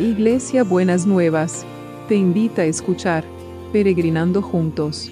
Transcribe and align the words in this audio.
Iglesia 0.00 0.64
Buenas 0.64 1.04
Nuevas, 1.04 1.66
te 2.08 2.14
invita 2.14 2.62
a 2.62 2.64
escuchar 2.64 3.22
Peregrinando 3.70 4.40
Juntos. 4.40 5.10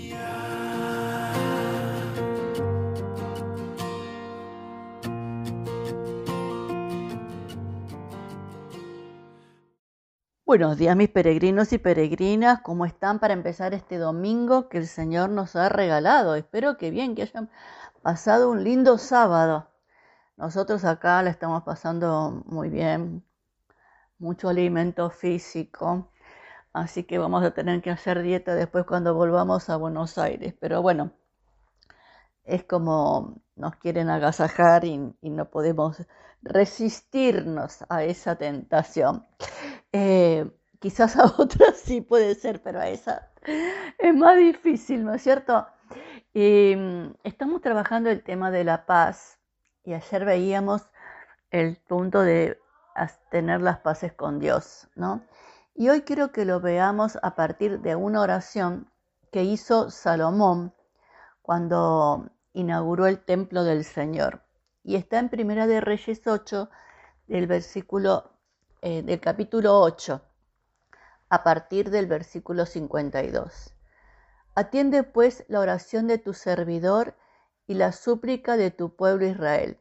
Buenos 10.47 10.79
días 10.79 10.97
mis 10.97 11.11
peregrinos 11.11 11.71
y 11.75 11.79
peregrinas, 11.79 12.63
¿cómo 12.63 12.87
están 12.87 13.19
para 13.19 13.35
empezar 13.35 13.75
este 13.75 13.99
domingo 13.99 14.71
que 14.71 14.79
el 14.79 14.87
Señor 14.87 15.29
nos 15.29 15.55
ha 15.55 15.69
regalado? 15.69 16.35
Espero 16.35 16.79
que 16.79 16.91
bien, 16.91 17.15
que 17.15 17.21
hayan 17.21 17.51
pasado 18.01 18.51
un 18.51 18.65
lindo 18.65 18.97
sábado. 18.97 19.69
Nosotros 20.39 20.87
acá 20.87 21.23
la 21.23 21.29
estamos 21.29 21.63
pasando 21.65 22.43
muy 22.47 22.71
bien, 22.71 23.23
mucho 24.19 24.49
alimento 24.49 25.11
físico, 25.11 26.11
así 26.73 27.05
que 27.05 27.19
vamos 27.19 27.45
a 27.45 27.53
tener 27.53 27.83
que 27.83 27.91
hacer 27.91 28.23
dieta 28.23 28.55
después 28.55 28.85
cuando 28.87 29.15
volvamos 29.15 29.71
a 29.71 29.77
Buenos 29.77 30.19
Aires. 30.19 30.55
Pero 30.61 30.83
bueno, 30.83 31.13
es 32.45 32.65
como 32.65 33.41
nos 33.57 33.77
quieren 33.77 34.09
agasajar 34.11 34.85
y, 34.85 35.15
y 35.21 35.31
no 35.31 35.51
podemos 35.51 36.03
resistirnos 36.43 37.85
a 37.89 38.05
esa 38.05 38.37
tentación. 38.37 39.27
Eh, 39.93 40.51
quizás 40.79 41.17
a 41.17 41.25
otras 41.39 41.77
sí 41.79 42.01
puede 42.01 42.35
ser, 42.35 42.63
pero 42.63 42.81
a 42.81 42.89
esa 42.89 43.31
es 43.99 44.15
más 44.15 44.37
difícil, 44.37 45.05
¿no 45.05 45.15
es 45.15 45.23
cierto? 45.23 45.67
Mm, 46.35 47.15
estamos 47.25 47.61
trabajando 47.63 48.11
el 48.11 48.23
tema 48.23 48.51
de 48.51 48.65
la 48.65 48.87
paz 48.87 49.39
y 49.85 49.95
ayer 49.95 50.25
veíamos 50.25 50.83
el 51.51 51.77
punto 51.79 52.21
de 52.23 52.61
tener 53.31 53.61
las 53.61 53.79
paces 53.79 54.13
con 54.13 54.39
Dios, 54.39 54.89
¿no? 54.95 55.25
Y 55.75 55.89
hoy 55.91 56.03
quiero 56.03 56.33
que 56.33 56.45
lo 56.45 56.61
veamos 56.61 57.19
a 57.23 57.35
partir 57.35 57.81
de 57.81 57.95
una 57.95 58.21
oración 58.21 58.91
que 59.31 59.45
hizo 59.45 59.91
Salomón 59.91 60.75
cuando 61.43 62.31
inauguró 62.53 63.07
el 63.07 63.25
templo 63.25 63.65
del 63.65 63.85
Señor. 63.85 64.43
Y 64.83 64.97
está 64.97 65.19
en 65.19 65.29
Primera 65.29 65.67
de 65.67 65.81
Reyes 65.81 66.27
8, 66.27 66.69
del 67.29 67.47
versículo 67.47 68.33
eh, 68.83 69.03
del 69.03 69.21
capítulo 69.21 69.81
8, 69.81 70.21
a 71.29 71.45
partir 71.45 71.91
del 71.91 72.07
versículo 72.07 72.67
52. 72.67 73.75
Atiende 74.55 75.05
pues 75.05 75.45
la 75.49 75.61
oración 75.61 76.07
de 76.07 76.19
tu 76.19 76.35
servidor 76.35 77.15
y 77.67 77.75
la 77.75 77.93
súplica 77.93 78.57
de 78.57 78.71
tu 78.71 78.97
pueblo 78.97 79.27
Israel. 79.27 79.79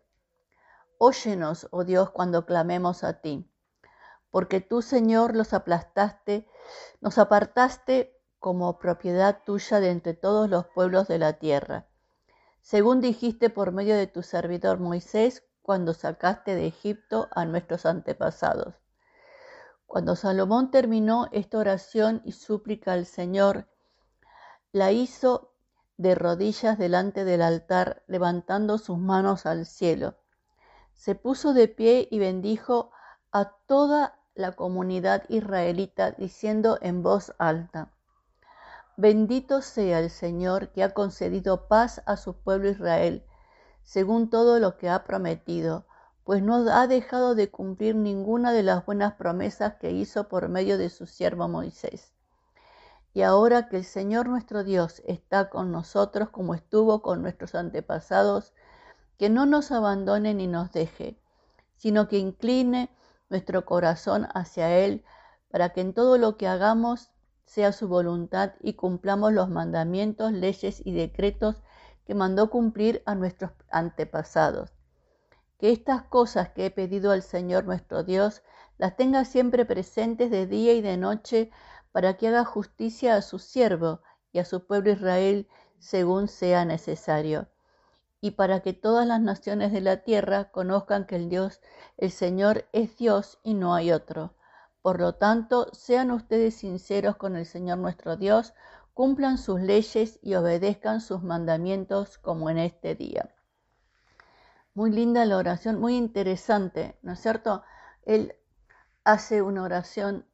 Óyenos, 1.00 1.67
oh 1.72 1.84
Dios, 1.84 2.09
cuando 2.09 2.45
clamemos 2.45 3.03
a 3.03 3.22
ti, 3.22 3.48
porque 4.31 4.62
tú, 4.62 4.81
Señor, 4.81 5.36
los 5.36 5.53
aplastaste, 5.53 6.48
nos 7.02 7.17
apartaste 7.17 8.20
como 8.40 8.80
propiedad 8.80 9.44
tuya 9.45 9.80
de 9.80 9.92
entre 9.92 10.14
todos 10.14 10.50
los 10.50 10.66
pueblos 10.68 11.08
de 11.08 11.20
la 11.20 11.34
tierra, 11.34 11.88
según 12.62 13.00
dijiste 13.00 13.50
por 13.50 13.72
medio 13.72 13.95
de 13.95 14.08
tu 14.08 14.23
servidor 14.23 14.80
Moisés 14.80 15.44
cuando 15.62 15.94
sacaste 15.94 16.56
de 16.56 16.68
Egipto 16.68 17.28
a 17.31 17.45
nuestros 17.45 17.86
antepasados. 17.86 18.75
Cuando 19.86 20.16
Salomón 20.16 20.72
terminó 20.72 21.30
esta 21.31 21.59
oración 21.59 22.22
y 22.25 22.31
súplica 22.31 22.94
al 22.94 23.06
Señor, 23.06 23.68
la 24.72 24.92
hizo 24.92 25.53
de 25.98 26.16
rodillas 26.16 26.78
delante 26.78 27.23
del 27.23 27.42
altar, 27.42 28.03
levantando 28.08 28.78
sus 28.78 28.98
manos 28.98 29.45
al 29.45 29.66
cielo. 29.66 30.16
Se 30.98 31.16
puso 31.16 31.53
de 31.53 31.70
pie 31.70 32.09
y 32.12 32.20
bendijo 32.20 32.92
a 33.31 33.53
toda 33.66 34.20
la 34.36 34.52
comunidad 34.52 35.23
israelita, 35.30 36.12
diciendo 36.12 36.78
en 36.81 37.02
voz 37.02 37.34
alta, 37.38 37.94
Bendito 38.97 39.62
sea 39.62 40.00
el 40.00 40.09
Señor 40.09 40.69
que 40.74 40.84
ha 40.84 40.94
concedido 40.94 41.69
paz 41.69 42.02
a 42.06 42.18
su 42.18 42.34
pueblo 42.34 42.69
Israel, 42.69 43.24
según 43.84 44.30
todo 44.30 44.59
lo 44.59 44.78
que 44.78 44.90
ha 44.90 45.06
prometido 45.06 45.85
pues 46.28 46.44
no 46.44 46.56
ha 46.69 46.88
dejado 46.88 47.35
de 47.35 47.50
cumplir 47.50 47.96
ninguna 47.96 48.52
de 48.52 48.62
las 48.62 48.85
buenas 48.85 49.14
promesas 49.14 49.75
que 49.75 49.91
hizo 49.91 50.28
por 50.28 50.50
medio 50.50 50.78
de 50.78 50.90
su 50.90 51.06
siervo 51.06 51.47
Moisés. 51.47 52.12
Y 53.14 53.22
ahora 53.22 53.69
que 53.69 53.78
el 53.78 53.85
Señor 53.85 54.28
nuestro 54.28 54.66
Dios 54.66 55.02
está 55.08 55.50
con 55.50 55.72
nosotros 55.72 56.29
como 56.29 56.53
estuvo 56.53 57.02
con 57.02 57.22
nuestros 57.22 57.56
antepasados, 57.56 58.53
que 59.17 59.29
no 59.29 59.45
nos 59.45 59.72
abandone 59.72 60.33
ni 60.33 60.47
nos 60.47 60.72
deje, 60.72 61.19
sino 61.75 62.07
que 62.07 62.17
incline 62.17 62.89
nuestro 63.29 63.66
corazón 63.66 64.28
hacia 64.33 64.78
Él, 64.78 65.03
para 65.50 65.69
que 65.69 65.81
en 65.81 65.94
todo 65.94 66.17
lo 66.17 66.38
que 66.38 66.47
hagamos 66.47 67.11
sea 67.45 67.72
su 67.72 67.88
voluntad 67.88 68.53
y 68.59 68.73
cumplamos 68.73 69.33
los 69.33 69.50
mandamientos, 69.50 70.31
leyes 70.31 70.81
y 70.85 70.94
decretos 70.94 71.63
que 72.05 72.13
mandó 72.13 72.50
cumplir 72.50 73.01
a 73.05 73.16
nuestros 73.16 73.51
antepasados. 73.69 74.73
Que 75.57 75.72
estas 75.72 76.03
cosas 76.03 76.49
que 76.49 76.67
he 76.67 76.72
pedido 76.72 77.11
al 77.11 77.23
Señor 77.23 77.66
nuestro 77.66 78.03
Dios 78.03 78.44
las 78.78 78.95
tenga 78.95 79.25
siempre 79.25 79.66
presentes 79.66 80.29
de 80.29 80.45
día 80.45 80.73
y 80.73 80.81
de 80.81 80.97
noche, 80.97 81.51
para 81.91 82.16
que 82.16 82.28
haga 82.28 82.45
justicia 82.45 83.16
a 83.16 83.22
su 83.22 83.39
siervo 83.39 84.01
y 84.31 84.39
a 84.39 84.45
su 84.45 84.67
pueblo 84.67 84.91
Israel 84.91 85.47
según 85.79 86.28
sea 86.28 86.66
necesario, 86.66 87.47
y 88.22 88.31
para 88.31 88.61
que 88.61 88.73
todas 88.73 89.05
las 89.07 89.22
naciones 89.22 89.72
de 89.72 89.81
la 89.81 89.97
tierra 89.97 90.51
conozcan 90.51 91.05
que 91.05 91.16
el 91.16 91.29
Dios, 91.29 91.61
el 91.97 92.11
Señor, 92.11 92.66
es 92.73 92.97
Dios 92.97 93.39
y 93.44 93.53
no 93.53 93.75
hay 93.75 93.91
otro. 93.91 94.33
Por 94.81 95.00
lo 95.00 95.16
tanto, 95.16 95.67
sean 95.73 96.11
ustedes 96.11 96.55
sinceros 96.55 97.17
con 97.17 97.35
el 97.35 97.45
Señor 97.45 97.78
nuestro 97.78 98.17
Dios, 98.17 98.53
cumplan 98.94 99.38
sus 99.38 99.61
leyes 99.61 100.19
y 100.23 100.35
obedezcan 100.35 101.01
sus 101.01 101.22
mandamientos 101.22 102.17
como 102.17 102.50
en 102.50 102.57
este 102.57 102.95
día. 102.95 103.35
Muy 104.73 104.91
linda 104.91 105.25
la 105.25 105.38
oración, 105.38 105.79
muy 105.79 105.95
interesante, 105.95 106.97
¿no 107.01 107.13
es 107.13 107.19
cierto? 107.19 107.63
Él 108.03 108.35
hace 109.03 109.41
una 109.41 109.63
oración 109.63 110.25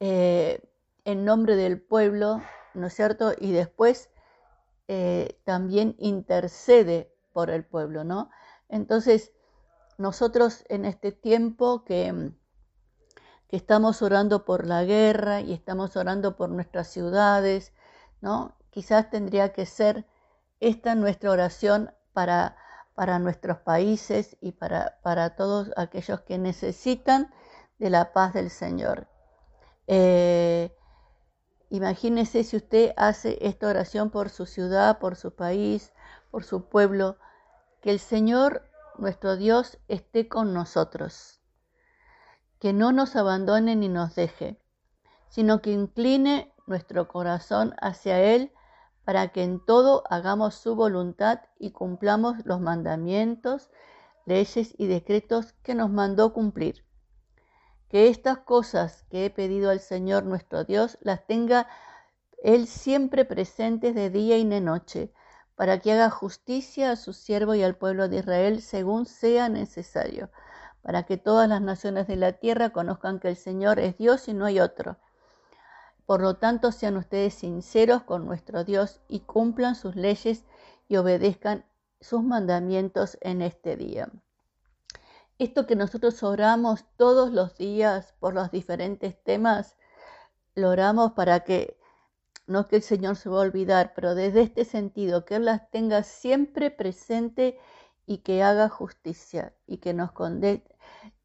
eh, 0.00 0.62
en 1.04 1.24
nombre 1.24 1.56
del 1.56 1.80
pueblo, 1.80 2.42
¿no 2.74 2.86
es 2.86 2.94
cierto? 2.94 3.32
Y 3.38 3.52
después 3.52 4.10
eh, 4.88 5.40
también 5.44 5.94
intercede 5.98 7.15
por 7.36 7.50
el 7.50 7.66
pueblo, 7.66 8.02
¿no? 8.02 8.30
Entonces, 8.70 9.30
nosotros 9.98 10.64
en 10.70 10.86
este 10.86 11.12
tiempo 11.12 11.84
que, 11.84 12.32
que 13.46 13.56
estamos 13.56 14.00
orando 14.00 14.46
por 14.46 14.66
la 14.66 14.84
guerra 14.84 15.42
y 15.42 15.52
estamos 15.52 15.98
orando 15.98 16.34
por 16.34 16.48
nuestras 16.48 16.88
ciudades, 16.88 17.74
¿no? 18.22 18.56
Quizás 18.70 19.10
tendría 19.10 19.52
que 19.52 19.66
ser 19.66 20.06
esta 20.60 20.94
nuestra 20.94 21.30
oración 21.30 21.92
para 22.14 22.56
para 22.94 23.18
nuestros 23.18 23.58
países 23.58 24.38
y 24.40 24.52
para, 24.52 24.98
para 25.02 25.36
todos 25.36 25.70
aquellos 25.76 26.22
que 26.22 26.38
necesitan 26.38 27.30
de 27.78 27.90
la 27.90 28.14
paz 28.14 28.32
del 28.32 28.48
Señor. 28.48 29.06
Eh, 29.86 30.74
imagínese 31.68 32.42
si 32.42 32.56
usted 32.56 32.94
hace 32.96 33.36
esta 33.42 33.68
oración 33.68 34.08
por 34.08 34.30
su 34.30 34.46
ciudad, 34.46 34.98
por 34.98 35.14
su 35.16 35.36
país, 35.36 35.92
por 36.30 36.42
su 36.42 36.70
pueblo, 36.70 37.18
que 37.86 37.92
el 37.92 38.00
Señor, 38.00 38.68
nuestro 38.98 39.36
Dios, 39.36 39.78
esté 39.86 40.26
con 40.26 40.52
nosotros, 40.52 41.38
que 42.58 42.72
no 42.72 42.90
nos 42.90 43.14
abandone 43.14 43.76
ni 43.76 43.88
nos 43.88 44.16
deje, 44.16 44.60
sino 45.28 45.62
que 45.62 45.70
incline 45.70 46.52
nuestro 46.66 47.06
corazón 47.06 47.76
hacia 47.80 48.18
Él 48.20 48.52
para 49.04 49.28
que 49.28 49.44
en 49.44 49.64
todo 49.64 50.02
hagamos 50.10 50.56
su 50.56 50.74
voluntad 50.74 51.42
y 51.60 51.70
cumplamos 51.70 52.44
los 52.44 52.60
mandamientos, 52.60 53.70
leyes 54.24 54.74
y 54.76 54.88
decretos 54.88 55.52
que 55.62 55.76
nos 55.76 55.88
mandó 55.88 56.32
cumplir. 56.32 56.84
Que 57.88 58.08
estas 58.08 58.38
cosas 58.38 59.04
que 59.10 59.26
he 59.26 59.30
pedido 59.30 59.70
al 59.70 59.78
Señor 59.78 60.24
nuestro 60.24 60.64
Dios 60.64 60.98
las 61.02 61.24
tenga 61.24 61.68
Él 62.42 62.66
siempre 62.66 63.24
presentes 63.24 63.94
de 63.94 64.10
día 64.10 64.38
y 64.38 64.44
de 64.44 64.60
noche, 64.60 65.12
para 65.56 65.80
que 65.80 65.92
haga 65.92 66.10
justicia 66.10 66.92
a 66.92 66.96
su 66.96 67.12
siervo 67.12 67.54
y 67.56 67.64
al 67.64 67.76
pueblo 67.76 68.08
de 68.08 68.18
Israel 68.18 68.62
según 68.62 69.06
sea 69.06 69.48
necesario, 69.48 70.30
para 70.82 71.02
que 71.02 71.16
todas 71.16 71.48
las 71.48 71.60
naciones 71.60 72.06
de 72.06 72.16
la 72.16 72.32
tierra 72.32 72.70
conozcan 72.70 73.18
que 73.18 73.28
el 73.28 73.36
Señor 73.36 73.80
es 73.80 73.98
Dios 73.98 74.28
y 74.28 74.34
no 74.34 74.44
hay 74.44 74.60
otro 74.60 74.98
por 76.06 76.20
lo 76.20 76.36
tanto, 76.36 76.70
sean 76.70 76.96
ustedes 76.96 77.34
sinceros 77.34 78.04
con 78.04 78.24
nuestro 78.24 78.62
Dios 78.62 79.00
y 79.08 79.20
cumplan 79.20 79.74
sus 79.74 79.96
leyes 79.96 80.44
y 80.88 80.96
obedezcan 80.96 81.66
sus 82.00 82.22
mandamientos 82.22 83.18
en 83.20 83.42
este 83.42 83.76
día. 83.76 84.08
Esto 85.38 85.66
que 85.66 85.74
nosotros 85.74 86.22
oramos 86.22 86.84
todos 86.96 87.32
los 87.32 87.58
días 87.58 88.14
por 88.20 88.34
los 88.34 88.52
diferentes 88.52 89.20
temas, 89.22 89.76
lo 90.54 90.70
oramos 90.70 91.12
para 91.12 91.40
que, 91.40 91.76
no 92.46 92.68
que 92.68 92.76
el 92.76 92.82
Señor 92.82 93.16
se 93.16 93.28
va 93.28 93.38
a 93.38 93.40
olvidar, 93.40 93.92
pero 93.94 94.14
desde 94.14 94.42
este 94.42 94.64
sentido, 94.64 95.24
que 95.24 95.36
Él 95.36 95.46
las 95.46 95.70
tenga 95.70 96.02
siempre 96.02 96.70
presente 96.70 97.58
y 98.06 98.18
que 98.18 98.42
haga 98.42 98.68
justicia 98.68 99.54
y 99.66 99.78
que 99.78 99.94
nos, 99.94 100.10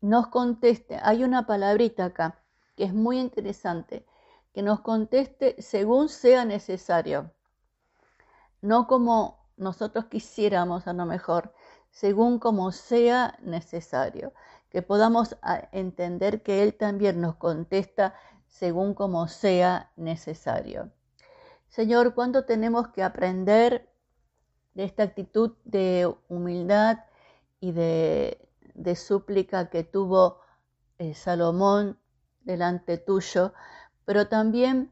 nos 0.01 0.27
conteste. 0.27 0.99
Hay 1.03 1.23
una 1.23 1.45
palabrita 1.45 2.05
acá 2.05 2.39
que 2.75 2.85
es 2.85 2.93
muy 2.93 3.19
interesante, 3.19 4.05
que 4.53 4.63
nos 4.63 4.81
conteste 4.81 5.55
según 5.61 6.09
sea 6.09 6.45
necesario, 6.45 7.31
no 8.61 8.87
como 8.87 9.49
nosotros 9.57 10.05
quisiéramos 10.05 10.87
a 10.87 10.93
lo 10.93 11.05
mejor, 11.05 11.53
según 11.91 12.39
como 12.39 12.71
sea 12.71 13.37
necesario, 13.41 14.33
que 14.69 14.81
podamos 14.81 15.37
ah, 15.41 15.67
entender 15.71 16.41
que 16.41 16.63
Él 16.63 16.75
también 16.75 17.21
nos 17.21 17.35
contesta 17.35 18.15
según 18.47 18.93
como 18.93 19.27
sea 19.27 19.91
necesario. 19.95 20.91
Señor, 21.71 22.13
¿cuánto 22.15 22.43
tenemos 22.43 22.89
que 22.89 23.01
aprender 23.01 23.89
de 24.73 24.83
esta 24.83 25.03
actitud 25.03 25.53
de 25.63 26.13
humildad 26.27 27.05
y 27.61 27.71
de, 27.71 28.49
súplica 28.97 29.69
que 29.69 29.85
tuvo 29.85 30.41
eh, 30.97 31.13
Salomón 31.13 31.97
delante 32.41 32.97
tuyo? 32.97 33.53
Pero 34.03 34.27
también 34.27 34.91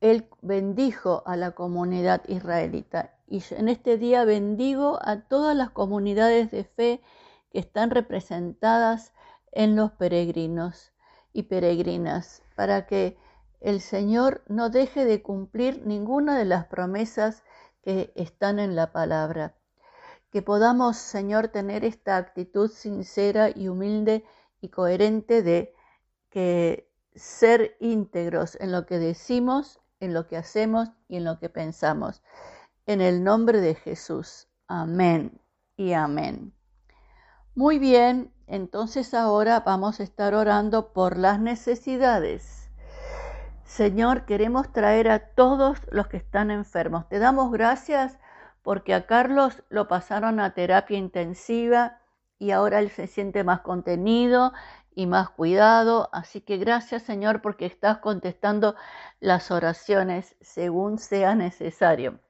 Él 0.00 0.28
bendijo 0.42 1.24
a 1.26 1.34
la 1.36 1.56
comunidad 1.56 2.22
israelita. 2.28 3.18
Y 3.26 3.42
en 3.50 3.68
este 3.68 3.98
día 3.98 4.24
bendigo 4.24 5.00
a 5.02 5.22
todas 5.22 5.56
las 5.56 5.70
comunidades 5.70 6.52
de 6.52 6.62
fe 6.62 7.02
que 7.50 7.58
están 7.58 7.90
representadas 7.90 9.12
en 9.50 9.74
los 9.74 9.90
peregrinos 9.90 10.92
y 11.32 11.42
peregrinas, 11.42 12.44
para 12.54 12.86
que 12.86 13.18
el 13.64 13.80
Señor 13.80 14.42
no 14.46 14.68
deje 14.68 15.06
de 15.06 15.22
cumplir 15.22 15.86
ninguna 15.86 16.36
de 16.36 16.44
las 16.44 16.66
promesas 16.66 17.42
que 17.82 18.12
están 18.14 18.58
en 18.58 18.76
la 18.76 18.92
palabra. 18.92 19.54
Que 20.30 20.42
podamos, 20.42 20.98
Señor, 20.98 21.48
tener 21.48 21.82
esta 21.82 22.18
actitud 22.18 22.70
sincera 22.70 23.48
y 23.48 23.68
humilde 23.68 24.22
y 24.60 24.68
coherente 24.68 25.42
de 25.42 25.74
que 26.28 26.90
ser 27.14 27.74
íntegros 27.80 28.58
en 28.60 28.70
lo 28.70 28.84
que 28.84 28.98
decimos, 28.98 29.80
en 29.98 30.12
lo 30.12 30.26
que 30.26 30.36
hacemos 30.36 30.90
y 31.08 31.16
en 31.16 31.24
lo 31.24 31.38
que 31.38 31.48
pensamos. 31.48 32.22
En 32.84 33.00
el 33.00 33.24
nombre 33.24 33.62
de 33.62 33.76
Jesús. 33.76 34.46
Amén 34.68 35.40
y 35.78 35.94
amén. 35.94 36.52
Muy 37.54 37.78
bien, 37.78 38.30
entonces 38.46 39.14
ahora 39.14 39.60
vamos 39.60 40.00
a 40.00 40.02
estar 40.02 40.34
orando 40.34 40.92
por 40.92 41.16
las 41.16 41.40
necesidades. 41.40 42.63
Señor, 43.74 44.24
queremos 44.24 44.72
traer 44.72 45.10
a 45.10 45.18
todos 45.18 45.80
los 45.90 46.06
que 46.06 46.16
están 46.16 46.52
enfermos. 46.52 47.08
Te 47.08 47.18
damos 47.18 47.50
gracias 47.50 48.20
porque 48.62 48.94
a 48.94 49.04
Carlos 49.04 49.64
lo 49.68 49.88
pasaron 49.88 50.38
a 50.38 50.54
terapia 50.54 50.96
intensiva 50.96 51.98
y 52.38 52.52
ahora 52.52 52.78
él 52.78 52.88
se 52.90 53.08
siente 53.08 53.42
más 53.42 53.62
contenido 53.62 54.52
y 54.94 55.06
más 55.06 55.28
cuidado. 55.30 56.08
Así 56.12 56.40
que 56.40 56.56
gracias 56.56 57.02
Señor 57.02 57.42
porque 57.42 57.66
estás 57.66 57.98
contestando 57.98 58.76
las 59.18 59.50
oraciones 59.50 60.36
según 60.40 60.98
sea 60.98 61.34
necesario. 61.34 62.20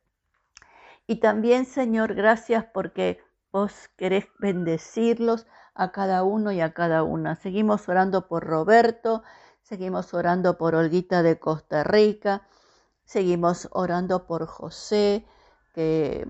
Y 1.06 1.16
también 1.16 1.66
Señor, 1.66 2.14
gracias 2.14 2.64
porque 2.72 3.20
Vos 3.54 3.88
querés 3.96 4.26
bendecirlos 4.40 5.46
a 5.76 5.92
cada 5.92 6.24
uno 6.24 6.50
y 6.50 6.60
a 6.60 6.72
cada 6.74 7.04
una. 7.04 7.36
Seguimos 7.36 7.88
orando 7.88 8.26
por 8.26 8.42
Roberto, 8.42 9.22
seguimos 9.64 10.12
orando 10.14 10.56
por 10.58 10.74
Olguita 10.74 11.22
de 11.22 11.38
Costa 11.38 11.82
Rica, 11.82 12.42
seguimos 13.04 13.68
orando 13.72 14.26
por 14.26 14.46
José, 14.46 15.26
que 15.74 16.28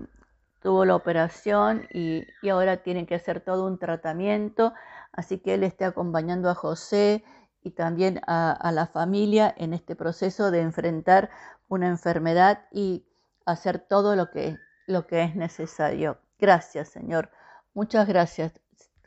tuvo 0.61 0.85
la 0.85 0.95
operación 0.95 1.87
y, 1.93 2.23
ahora 2.49 2.77
tiene 2.77 3.05
que 3.05 3.15
hacer 3.15 3.41
todo 3.41 3.67
un 3.67 3.77
tratamiento. 3.77 4.73
Así 5.11 5.37
que 5.37 5.53
él 5.53 5.63
esté 5.63 5.85
acompañando 5.85 6.49
a 6.49 6.55
José 6.55 7.23
y 7.61 7.71
también 7.71 8.21
a, 8.25 8.51
a 8.51 8.71
la 8.71 8.87
familia 8.87 9.53
en 9.57 9.73
este 9.73 9.95
proceso 9.95 10.49
de 10.49 10.61
enfrentar 10.61 11.29
una 11.67 11.87
enfermedad 11.87 12.65
y 12.71 13.05
hacer 13.45 13.79
todo 13.79 14.15
lo 14.15 14.31
que, 14.31 14.57
lo 14.87 15.07
que 15.07 15.23
es 15.23 15.35
necesario. 15.35 16.19
Gracias, 16.39 16.89
Señor. 16.89 17.29
Muchas 17.73 18.07
gracias. 18.07 18.53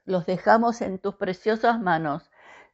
Los 0.04 0.26
dejamos 0.26 0.80
en 0.80 0.98
tus 0.98 1.14
preciosas 1.16 1.80
manos, 1.80 2.27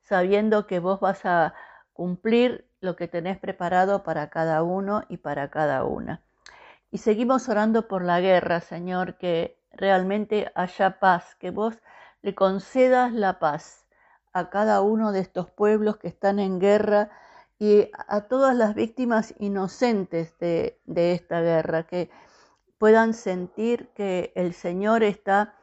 sabiendo 0.05 0.67
que 0.67 0.79
vos 0.79 1.01
vas 1.01 1.25
a 1.25 1.55
cumplir 1.93 2.69
lo 2.81 2.97
que 2.97 3.09
tenés 3.09 3.39
preparado 3.39 4.03
para 4.03 4.31
cada 4.31 4.63
uno 4.63 5.03
y 5.09 5.19
para 5.19 5.51
cada 5.51 5.85
una. 5.85 6.23
Y 6.91 6.99
seguimos 6.99 7.49
orando 7.49 7.89
por 7.89 8.05
la 8.05 8.21
guerra, 8.21 8.61
Señor, 8.61 9.17
que 9.17 9.59
realmente 9.73 10.53
haya 10.55 11.01
paz, 11.01 11.35
que 11.37 11.51
vos 11.51 11.75
le 12.23 12.35
concedas 12.35 13.13
la 13.13 13.39
paz 13.39 13.87
a 14.33 14.51
cada 14.51 14.81
uno 14.81 15.13
de 15.13 15.21
estos 15.21 15.51
pueblos 15.51 15.97
que 15.97 16.09
están 16.09 16.39
en 16.39 16.59
guerra 16.59 17.11
y 17.59 17.91
a 18.09 18.23
todas 18.23 18.55
las 18.55 18.75
víctimas 18.75 19.35
inocentes 19.39 20.39
de, 20.39 20.81
de 20.85 21.13
esta 21.13 21.41
guerra, 21.41 21.85
que 21.85 22.11
puedan 22.79 23.15
sentir 23.15 23.89
que 23.95 24.33
el 24.35 24.53
Señor 24.53 25.03
está 25.03 25.55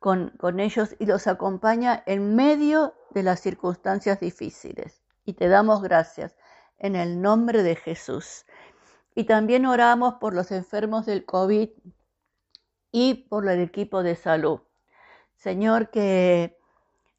con, 0.00 0.32
ellos 0.58 0.96
y 0.98 1.06
los 1.06 1.26
acompaña 1.26 2.02
en 2.06 2.34
medio 2.34 2.94
de 3.10 3.22
las 3.22 3.40
circunstancias 3.40 4.20
difíciles. 4.20 5.02
Y 5.24 5.34
te 5.34 5.48
damos 5.48 5.82
gracias 5.82 6.36
en 6.78 6.96
el 6.96 7.20
nombre 7.20 7.62
de 7.62 7.76
Jesús. 7.76 8.46
Y 9.14 9.24
también 9.24 9.66
oramos 9.66 10.14
por 10.14 10.34
los 10.34 10.50
enfermos 10.50 11.06
del 11.06 11.24
COVID 11.24 11.70
y 12.92 13.14
por 13.28 13.48
el 13.48 13.60
equipo 13.60 14.02
de 14.02 14.16
salud. 14.16 14.60
Señor, 15.36 15.90
que 15.90 16.58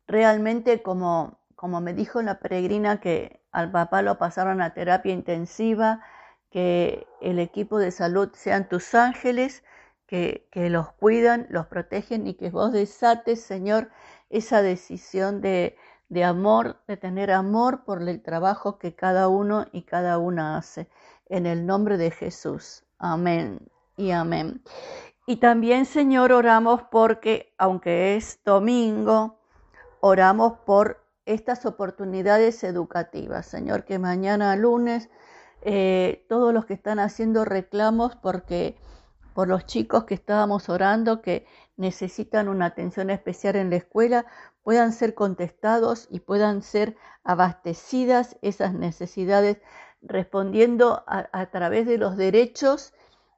realmente 0.07 0.81
como, 0.81 1.39
como 1.55 1.81
me 1.81 1.93
dijo 1.93 2.21
la 2.21 2.39
peregrina 2.39 2.99
que 2.99 3.41
al 3.51 3.71
papá 3.71 4.01
lo 4.01 4.17
pasaron 4.17 4.61
a 4.61 4.73
terapia 4.73 5.13
intensiva, 5.13 6.01
que 6.49 7.07
el 7.21 7.39
equipo 7.39 7.79
de 7.79 7.91
salud 7.91 8.29
sean 8.33 8.67
tus 8.67 8.93
ángeles, 8.93 9.63
que, 10.11 10.49
los 10.69 10.91
cuidan, 10.91 11.47
los 11.49 11.67
protegen 11.67 12.27
y 12.27 12.33
que 12.33 12.49
vos 12.49 12.73
desates, 12.73 13.41
Señor, 13.41 13.89
esa 14.31 14.61
decisión 14.61 15.41
de, 15.41 15.75
de 16.09 16.23
amor, 16.23 16.77
de 16.87 16.97
tener 16.97 17.31
amor 17.31 17.83
por 17.83 18.01
el 18.01 18.21
trabajo 18.21 18.79
que 18.79 18.95
cada 18.95 19.27
uno 19.27 19.65
y 19.71 19.83
cada 19.83 20.17
una 20.17 20.57
hace. 20.57 20.89
En 21.27 21.45
el 21.45 21.65
nombre 21.65 21.97
de 21.97 22.11
Jesús. 22.11 22.83
Amén 22.97 23.59
y 23.95 24.11
amén. 24.11 24.61
Y 25.25 25.37
también, 25.37 25.85
Señor, 25.85 26.31
oramos 26.33 26.81
porque, 26.91 27.53
aunque 27.57 28.15
es 28.15 28.39
domingo, 28.43 29.39
oramos 30.01 30.57
por 30.65 31.01
estas 31.25 31.65
oportunidades 31.65 32.63
educativas. 32.63 33.45
Señor, 33.45 33.85
que 33.85 33.99
mañana 33.99 34.55
lunes 34.55 35.09
eh, 35.61 36.25
todos 36.27 36.53
los 36.53 36.65
que 36.65 36.73
están 36.73 36.99
haciendo 36.99 37.45
reclamos 37.45 38.15
porque 38.15 38.75
por 39.33 39.47
los 39.47 39.65
chicos 39.65 40.05
que 40.05 40.15
estábamos 40.15 40.69
orando 40.69 41.21
que 41.21 41.45
necesitan 41.77 42.47
una 42.47 42.67
atención 42.67 43.09
especial 43.09 43.55
en 43.55 43.69
la 43.69 43.77
escuela 43.77 44.25
puedan 44.63 44.93
ser 44.93 45.15
contestados 45.15 46.07
y 46.11 46.19
puedan 46.19 46.61
ser 46.61 46.95
abastecidas 47.23 48.37
esas 48.41 48.73
necesidades 48.73 49.57
respondiendo 50.01 51.03
a, 51.07 51.45
través 51.47 51.85
de 51.85 51.97
los 51.97 52.17
derechos 52.17 52.93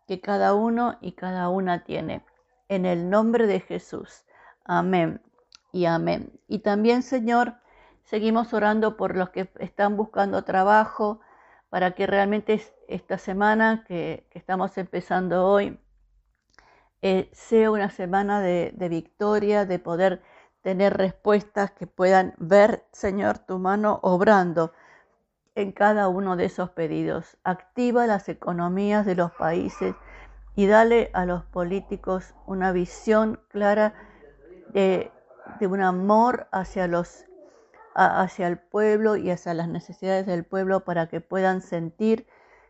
que 0.07 0.21
cada 0.21 0.53
uno 0.53 0.97
y 1.01 1.13
cada 1.13 1.49
una 1.49 1.83
tiene. 1.83 2.25
En 2.69 2.85
el 2.85 3.09
nombre 3.09 3.47
de 3.47 3.59
Jesús. 3.59 4.25
Amén 4.63 5.21
y 5.71 5.85
amén. 5.85 6.39
Y 6.47 6.59
también, 6.59 7.03
Señor, 7.03 7.55
seguimos 8.03 8.53
orando 8.53 8.95
por 8.95 9.15
los 9.15 9.29
que 9.29 9.49
están 9.59 9.97
buscando 9.97 10.43
trabajo, 10.43 11.19
para 11.69 11.95
que 11.95 12.05
realmente 12.05 12.61
esta 12.87 13.17
semana 13.17 13.83
que, 13.87 14.27
estamos 14.31 14.77
empezando 14.77 15.47
hoy 15.47 15.79
eh, 17.05 17.29
sea 17.33 17.69
una 17.69 17.89
semana 17.89 18.39
de, 18.39 18.71
victoria, 18.89 19.65
de 19.65 19.77
poder 19.77 20.21
tener 20.61 20.95
respuestas 20.95 21.71
que 21.71 21.85
puedan 21.85 22.33
ver, 22.37 22.85
Señor, 22.93 23.39
tu 23.39 23.59
mano 23.59 23.99
obrando 24.03 24.71
en 25.53 25.73
cada 25.73 26.07
uno 26.07 26.37
de 26.37 26.45
esos 26.45 26.69
pedidos. 26.69 27.35
Activa 27.43 28.07
las 28.07 28.29
economías 28.29 29.05
de 29.05 29.15
los 29.15 29.33
países 29.33 29.95
y 30.55 30.65
dale 30.65 31.09
a 31.11 31.25
los 31.25 31.43
políticos 31.43 32.35
una 32.45 32.71
visión 32.71 33.37
clara 33.49 33.93
de, 34.69 35.11
de 35.59 35.67
un 35.67 35.81
amor 35.81 36.47
hacia 36.53 36.87
los 36.87 37.25
hacia 37.95 38.47
el 38.47 38.57
pueblo 38.57 39.17
y 39.17 39.29
hacia 39.29 39.53
las 39.53 39.67
necesidades 39.67 40.25
del 40.25 40.45
pueblo 40.45 40.79
para 40.79 41.09
que 41.09 41.21
puedan 41.21 41.61
sentir 41.61 42.25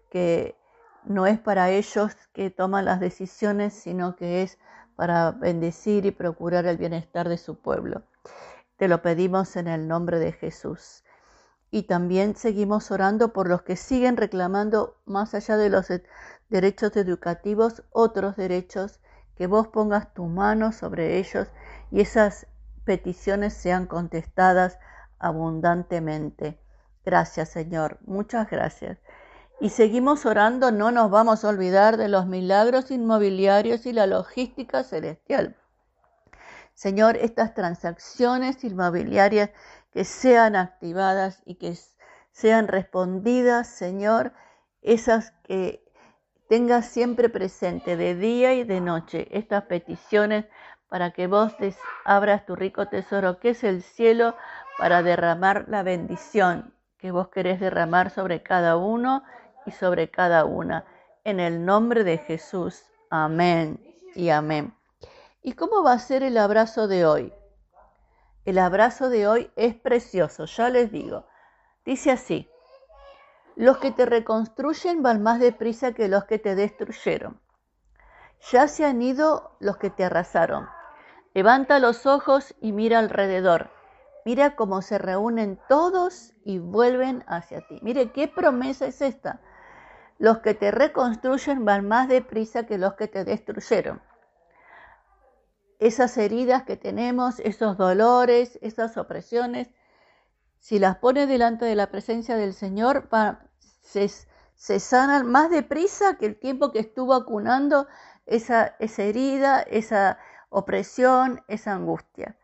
que 0.09 0.57
no 1.05 1.25
es 1.25 1.39
para 1.39 1.69
ellos 1.69 2.15
que 2.33 2.49
toman 2.49 2.85
las 2.85 2.99
decisiones, 2.99 3.73
sino 3.73 4.15
que 4.15 4.43
es 4.43 4.57
para 4.95 5.31
bendecir 5.31 6.05
y 6.05 6.11
procurar 6.11 6.65
el 6.65 6.77
bienestar 6.77 7.29
de 7.29 7.37
su 7.37 7.59
pueblo. 7.59 8.03
Te 8.77 8.87
lo 8.87 9.01
pedimos 9.01 9.55
en 9.55 9.67
el 9.67 9.87
nombre 9.87 10.19
de 10.19 10.31
Jesús. 10.31 11.03
Y 11.71 11.83
también 11.83 12.35
seguimos 12.35 12.91
orando 12.91 13.33
por 13.33 13.47
los 13.47 13.63
que 13.63 13.75
siguen 13.75 14.17
reclamando, 14.17 14.97
más 15.05 15.33
allá 15.33 15.57
de 15.57 15.69
los 15.69 15.87
derechos 16.49 16.95
educativos, 16.95 17.83
otros 17.91 18.35
derechos, 18.35 18.99
que 19.35 19.47
vos 19.47 19.67
pongas 19.67 20.13
tu 20.13 20.25
mano 20.25 20.71
sobre 20.71 21.17
ellos 21.17 21.47
y 21.89 22.01
esas 22.01 22.45
peticiones 22.85 23.53
sean 23.53 23.87
contestadas 23.87 24.77
abundantemente. 25.17 26.59
Gracias, 27.05 27.49
Señor. 27.49 27.97
Muchas 28.05 28.49
gracias. 28.49 28.99
Y 29.63 29.69
seguimos 29.69 30.25
orando, 30.25 30.71
no 30.71 30.91
nos 30.91 31.09
vamos 31.09 31.45
a 31.45 31.47
olvidar 31.47 31.95
de 31.95 32.09
los 32.09 32.25
milagros 32.25 32.91
inmobiliarios 32.91 33.85
y 33.85 33.93
la 33.93 34.07
logística 34.07 34.83
celestial. 34.83 35.55
Señor, 36.73 37.15
estas 37.15 37.53
transacciones 37.53 38.61
inmobiliarias 38.65 39.51
que 39.93 40.03
sean 40.03 40.57
activadas 40.57 41.41
y 41.45 41.55
que 41.55 41.77
sean 42.33 42.67
respondidas, 42.67 43.69
Señor, 43.69 44.33
esas 44.81 45.31
que 45.45 45.81
tengas 46.49 46.87
siempre 46.87 47.29
presente 47.29 47.95
de 47.95 48.15
día 48.15 48.53
y 48.55 48.65
de 48.65 48.81
noche, 48.81 49.29
estas 49.31 49.63
peticiones 49.63 50.43
para 50.89 51.11
que 51.11 51.27
vos 51.27 51.55
abras 52.03 52.45
tu 52.45 52.57
rico 52.57 52.89
tesoro, 52.89 53.39
que 53.39 53.51
es 53.51 53.63
el 53.63 53.81
cielo, 53.81 54.35
para 54.77 55.03
derramar 55.03 55.63
la 55.69 55.83
bendición 55.83 56.73
que 56.97 57.11
vos 57.11 57.27
querés 57.27 57.59
derramar 57.59 58.09
sobre 58.09 58.43
cada 58.43 58.77
uno 58.77 59.23
y 59.65 59.71
sobre 59.71 60.09
cada 60.09 60.45
una. 60.45 60.85
En 61.23 61.39
el 61.39 61.65
nombre 61.65 62.03
de 62.03 62.17
Jesús. 62.17 62.83
Amén 63.09 63.79
y 64.15 64.29
amén. 64.29 64.75
¿Y 65.41 65.53
cómo 65.53 65.83
va 65.83 65.93
a 65.93 65.99
ser 65.99 66.23
el 66.23 66.37
abrazo 66.37 66.87
de 66.87 67.05
hoy? 67.05 67.33
El 68.45 68.59
abrazo 68.59 69.09
de 69.09 69.27
hoy 69.27 69.51
es 69.55 69.75
precioso, 69.75 70.45
ya 70.45 70.69
les 70.69 70.91
digo. 70.91 71.25
Dice 71.85 72.11
así, 72.11 72.49
los 73.55 73.77
que 73.77 73.91
te 73.91 74.05
reconstruyen 74.05 75.03
van 75.03 75.21
más 75.21 75.39
deprisa 75.39 75.93
que 75.93 76.07
los 76.07 76.25
que 76.25 76.39
te 76.39 76.55
destruyeron. 76.55 77.39
Ya 78.51 78.67
se 78.67 78.85
han 78.85 79.01
ido 79.01 79.55
los 79.59 79.77
que 79.77 79.89
te 79.89 80.03
arrasaron. 80.03 80.67
Levanta 81.33 81.79
los 81.79 82.05
ojos 82.05 82.55
y 82.61 82.71
mira 82.71 82.99
alrededor. 82.99 83.69
Mira 84.25 84.55
cómo 84.55 84.81
se 84.81 84.97
reúnen 84.97 85.59
todos 85.67 86.33
y 86.43 86.59
vuelven 86.59 87.23
hacia 87.27 87.61
ti. 87.67 87.79
Mire, 87.81 88.11
¿qué 88.11 88.27
promesa 88.27 88.85
es 88.87 89.01
esta? 89.01 89.41
Los 90.23 90.39
que 90.39 90.53
te 90.53 90.71
reconstruyen 90.71 91.65
van 91.65 91.85
más 91.85 92.07
deprisa 92.07 92.65
que 92.65 92.77
los 92.77 92.93
que 92.93 93.09
te 93.09 93.25
destruyeron. 93.25 94.01
Esas 95.79 96.17
heridas 96.17 96.63
que 96.63 96.77
tenemos, 96.77 97.41
esos 97.41 97.75
dolores, 97.75 98.57
esas 98.61 98.95
opresiones, 98.95 99.67
si 100.59 100.79
las 100.79 100.95
pones 100.95 101.27
delante 101.27 101.65
de 101.65 101.75
la 101.75 101.91
presencia 101.91 102.37
del 102.37 102.53
Señor, 102.53 103.09
se, 103.81 104.79
sanan 104.79 105.25
más 105.29 105.49
deprisa 105.49 106.17
que 106.17 106.27
el 106.27 106.39
tiempo 106.39 106.71
que 106.71 106.79
estuvo 106.79 107.15
acunando 107.15 107.87
esa, 108.25 108.77
esa 108.79 109.03
herida, 109.03 109.59
esa 109.63 110.19
opresión, 110.47 111.43
esa 111.49 111.73
angustia. 111.73 112.37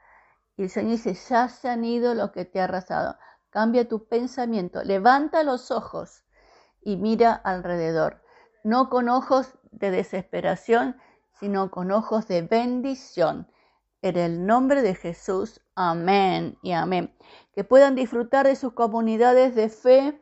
Y 0.58 0.64
el 0.64 0.70
Señor 0.70 0.92
dice, 0.98 1.14
ya 1.14 1.48
se 1.48 1.70
han 1.70 1.86
ido 1.86 2.14
los 2.14 2.32
que 2.32 2.44
te 2.44 2.60
ha 2.60 2.66
arrasado. 2.66 3.18
Cambia 3.50 3.88
tu 3.88 4.06
pensamiento, 4.06 4.84
levanta 4.84 5.44
los 5.44 5.72
ojos 5.72 6.26
y 6.82 6.98
mira 6.98 7.34
alrededor. 7.34 8.22
No 8.64 8.90
con 8.90 9.10
ojos 9.10 9.54
de 9.72 9.92
desesperación, 9.92 10.98
sino 11.40 11.72
con 11.72 11.92
ojos 11.92 12.28
de 12.28 12.42
bendición. 12.42 13.48
En 14.02 14.18
el 14.18 14.46
nombre 14.46 14.82
de 14.82 14.96
Jesús, 14.96 15.62
amén 15.76 16.58
y 16.62 16.72
amén. 16.72 17.14
Que 17.54 17.64
puedan 17.64 17.96
disfrutar 17.96 18.46
de 18.46 18.56
sus 18.56 18.74
comunidades 18.74 19.56
de 19.56 19.70
fe 19.70 20.20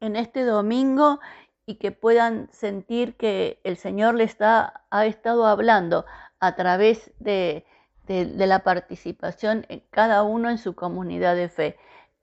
en 0.00 0.16
este 0.16 0.44
domingo 0.44 1.20
y 1.66 1.76
que 1.76 1.92
puedan 1.92 2.48
sentir 2.52 3.16
que 3.16 3.60
el 3.62 3.76
Señor 3.76 4.14
les 4.14 4.30
está, 4.30 4.84
ha 4.90 5.06
estado 5.06 5.46
hablando 5.46 6.04
a 6.40 6.56
través 6.56 7.12
de, 7.18 7.64
de, 8.06 8.46
la 8.46 8.64
participación 8.64 9.66
en 9.68 9.84
cada 9.90 10.24
uno 10.24 10.50
en 10.50 10.58
su 10.58 10.74
comunidad 10.74 11.36
de 11.36 11.48
fe. 11.48 11.76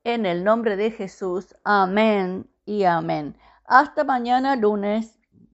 En 0.03 0.25
el 0.25 0.43
nombre 0.43 0.75
de 0.75 0.91
Jesús, 0.91 1.55
amén 1.63 2.49
y 2.65 2.83
amén. 2.83 3.37
Hasta 3.67 4.05
mañana 4.05 4.55
lunes. 4.55 5.16